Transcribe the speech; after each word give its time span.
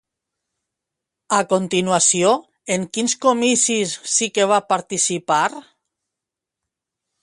A 1.39 1.41
continuació, 1.51 2.33
en 2.77 2.89
quins 2.97 3.17
comicis 3.29 3.97
sí 4.17 4.33
que 4.39 4.51
va 4.55 4.61
participar? 4.75 5.43